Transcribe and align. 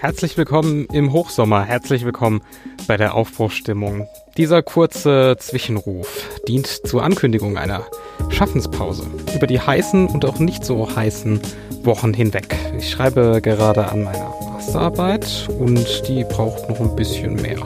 Herzlich 0.00 0.36
willkommen 0.36 0.86
im 0.92 1.12
Hochsommer, 1.12 1.64
herzlich 1.64 2.04
willkommen 2.04 2.40
bei 2.86 2.96
der 2.96 3.14
Aufbruchstimmung. 3.14 4.06
Dieser 4.36 4.62
kurze 4.62 5.34
Zwischenruf 5.40 6.40
dient 6.46 6.68
zur 6.68 7.02
Ankündigung 7.02 7.58
einer 7.58 7.82
Schaffenspause 8.28 9.02
über 9.34 9.48
die 9.48 9.58
heißen 9.58 10.06
und 10.06 10.24
auch 10.24 10.38
nicht 10.38 10.64
so 10.64 10.94
heißen 10.94 11.40
Wochen 11.82 12.14
hinweg. 12.14 12.54
Ich 12.78 12.90
schreibe 12.90 13.40
gerade 13.42 13.90
an 13.90 14.04
meiner 14.04 14.32
Masterarbeit 14.52 15.48
und 15.58 16.06
die 16.06 16.22
braucht 16.22 16.68
noch 16.68 16.78
ein 16.78 16.94
bisschen 16.94 17.34
mehr 17.34 17.58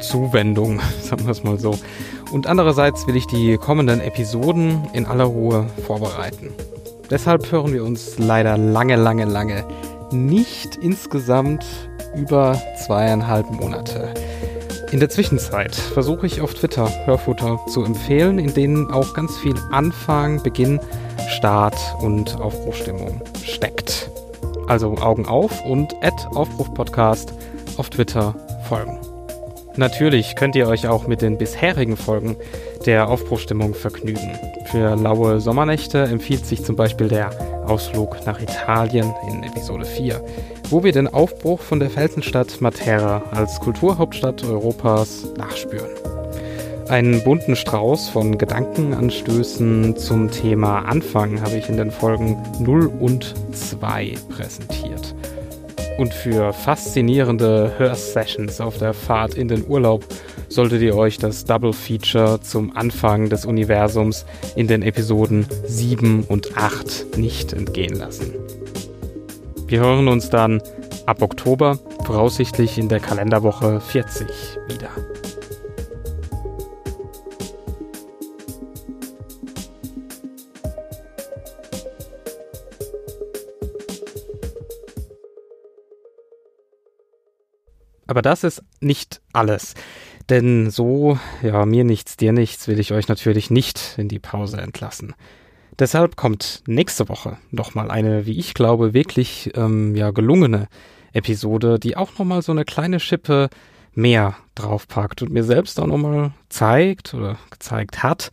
Zuwendung, 0.00 0.80
sagen 1.00 1.26
wir 1.26 1.30
es 1.30 1.44
mal 1.44 1.60
so. 1.60 1.78
Und 2.32 2.48
andererseits 2.48 3.06
will 3.06 3.14
ich 3.14 3.28
die 3.28 3.56
kommenden 3.56 4.00
Episoden 4.00 4.88
in 4.94 5.06
aller 5.06 5.26
Ruhe 5.26 5.68
vorbereiten. 5.86 6.52
Deshalb 7.08 7.52
hören 7.52 7.72
wir 7.72 7.84
uns 7.84 8.18
leider 8.18 8.56
lange, 8.58 8.96
lange, 8.96 9.26
lange 9.26 9.64
nicht 10.12 10.76
insgesamt 10.76 11.64
über 12.14 12.60
zweieinhalb 12.84 13.50
Monate. 13.50 14.12
In 14.90 15.00
der 15.00 15.08
Zwischenzeit 15.08 15.74
versuche 15.74 16.26
ich 16.26 16.42
auf 16.42 16.52
Twitter 16.54 16.90
Hörfutter 17.06 17.58
zu 17.68 17.82
empfehlen, 17.82 18.38
in 18.38 18.52
denen 18.52 18.90
auch 18.90 19.14
ganz 19.14 19.38
viel 19.38 19.54
Anfang, 19.70 20.42
Beginn, 20.42 20.80
Start 21.28 21.76
und 22.00 22.38
Aufbruchstimmung 22.40 23.22
steckt. 23.42 24.10
Also 24.68 24.94
Augen 24.98 25.26
auf 25.26 25.64
und 25.64 25.94
Aufbruchpodcast 26.34 27.32
auf 27.78 27.88
Twitter 27.88 28.34
folgen. 28.68 29.11
Natürlich 29.76 30.36
könnt 30.36 30.54
ihr 30.54 30.68
euch 30.68 30.86
auch 30.86 31.06
mit 31.06 31.22
den 31.22 31.38
bisherigen 31.38 31.96
Folgen 31.96 32.36
der 32.84 33.08
Aufbruchstimmung 33.08 33.74
vergnügen. 33.74 34.38
Für 34.66 34.96
laue 34.96 35.40
Sommernächte 35.40 36.02
empfiehlt 36.02 36.44
sich 36.44 36.62
zum 36.62 36.76
Beispiel 36.76 37.08
der 37.08 37.30
Ausflug 37.66 38.26
nach 38.26 38.40
Italien 38.40 39.14
in 39.28 39.42
Episode 39.42 39.86
4, 39.86 40.22
wo 40.68 40.84
wir 40.84 40.92
den 40.92 41.08
Aufbruch 41.08 41.60
von 41.60 41.80
der 41.80 41.88
Felsenstadt 41.88 42.60
Matera 42.60 43.22
als 43.30 43.60
Kulturhauptstadt 43.60 44.44
Europas 44.44 45.26
nachspüren. 45.38 45.90
Einen 46.88 47.24
bunten 47.24 47.56
Strauß 47.56 48.10
von 48.10 48.36
Gedankenanstößen 48.36 49.96
zum 49.96 50.30
Thema 50.30 50.80
Anfang 50.80 51.40
habe 51.40 51.56
ich 51.56 51.70
in 51.70 51.78
den 51.78 51.90
Folgen 51.90 52.36
0 52.58 52.92
und 53.00 53.34
2 53.52 54.16
präsentiert. 54.28 55.14
Und 56.02 56.14
für 56.14 56.52
faszinierende 56.52 57.74
Hörsessions 57.78 58.60
auf 58.60 58.76
der 58.76 58.92
Fahrt 58.92 59.34
in 59.34 59.46
den 59.46 59.64
Urlaub 59.64 60.04
solltet 60.48 60.82
ihr 60.82 60.96
euch 60.96 61.16
das 61.16 61.44
Double 61.44 61.72
Feature 61.72 62.40
zum 62.40 62.76
Anfang 62.76 63.28
des 63.28 63.44
Universums 63.46 64.26
in 64.56 64.66
den 64.66 64.82
Episoden 64.82 65.46
7 65.64 66.24
und 66.24 66.58
8 66.58 67.16
nicht 67.18 67.52
entgehen 67.52 67.94
lassen. 67.94 68.34
Wir 69.68 69.78
hören 69.78 70.08
uns 70.08 70.28
dann 70.28 70.60
ab 71.06 71.22
Oktober, 71.22 71.78
voraussichtlich 72.02 72.78
in 72.78 72.88
der 72.88 72.98
Kalenderwoche 72.98 73.78
40, 73.78 74.26
wieder. 74.66 74.90
Aber 88.06 88.22
das 88.22 88.44
ist 88.44 88.62
nicht 88.80 89.20
alles. 89.32 89.74
Denn 90.28 90.70
so, 90.70 91.18
ja, 91.42 91.66
mir 91.66 91.84
nichts, 91.84 92.16
dir 92.16 92.32
nichts, 92.32 92.68
will 92.68 92.78
ich 92.78 92.92
euch 92.92 93.08
natürlich 93.08 93.50
nicht 93.50 93.94
in 93.98 94.08
die 94.08 94.18
Pause 94.18 94.58
entlassen. 94.58 95.14
Deshalb 95.78 96.16
kommt 96.16 96.62
nächste 96.66 97.08
Woche 97.08 97.38
nochmal 97.50 97.90
eine, 97.90 98.26
wie 98.26 98.38
ich 98.38 98.54
glaube, 98.54 98.94
wirklich 98.94 99.50
ähm, 99.56 99.96
ja, 99.96 100.10
gelungene 100.10 100.68
Episode, 101.12 101.78
die 101.78 101.96
auch 101.96 102.18
nochmal 102.18 102.42
so 102.42 102.52
eine 102.52 102.64
kleine 102.64 103.00
Schippe 103.00 103.48
mehr 103.94 104.36
draufpackt 104.54 105.22
und 105.22 105.32
mir 105.32 105.44
selbst 105.44 105.80
auch 105.80 105.86
nochmal 105.86 106.32
zeigt 106.48 107.14
oder 107.14 107.38
gezeigt 107.50 108.02
hat, 108.02 108.30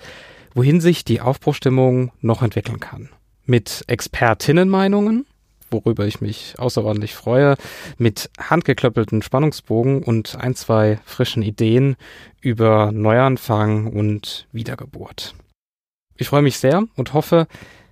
wohin 0.53 0.81
sich 0.81 1.05
die 1.05 1.21
Aufbruchstimmung 1.21 2.11
noch 2.21 2.41
entwickeln 2.41 2.79
kann. 2.79 3.09
Mit 3.45 3.83
Expertinnenmeinungen, 3.87 5.25
worüber 5.71 6.05
ich 6.05 6.21
mich 6.21 6.55
außerordentlich 6.57 7.15
freue, 7.15 7.55
mit 7.97 8.29
handgeklöppelten 8.39 9.21
Spannungsbogen 9.21 10.03
und 10.03 10.35
ein, 10.35 10.55
zwei 10.55 10.99
frischen 11.05 11.43
Ideen 11.43 11.95
über 12.41 12.91
Neuanfang 12.91 13.87
und 13.87 14.47
Wiedergeburt. 14.51 15.35
Ich 16.17 16.29
freue 16.29 16.41
mich 16.41 16.57
sehr 16.57 16.83
und 16.95 17.13
hoffe, 17.13 17.47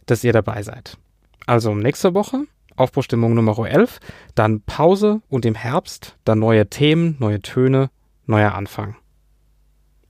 dass 0.06 0.24
ihr 0.24 0.34
dabei 0.34 0.64
seid. 0.64 0.98
Also 1.46 1.74
nächste 1.74 2.14
Woche 2.14 2.46
Aufbruchstimmung 2.78 3.34
Nummer 3.34 3.58
11, 3.58 4.00
dann 4.36 4.62
Pause 4.62 5.22
und 5.30 5.46
im 5.46 5.56
Herbst 5.56 6.16
dann 6.24 6.40
neue 6.40 6.70
Themen, 6.70 7.18
neue 7.20 7.42
Töne, 7.42 7.90
neuer 8.26 8.54
Anfang. 8.54 8.96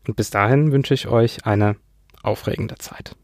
Und 0.06 0.16
bis 0.16 0.30
dahin 0.30 0.72
wünsche 0.72 0.94
ich 0.94 1.08
euch 1.08 1.46
eine 1.46 1.78
aufregende 2.24 2.76
Zeit. 2.76 3.16